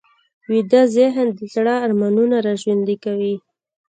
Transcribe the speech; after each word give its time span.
ویده 0.49 0.81
ذهن 0.97 1.27
د 1.37 1.41
زړه 1.53 1.75
ارمانونه 1.85 2.35
راژوندي 2.47 2.95
کوي 3.05 3.35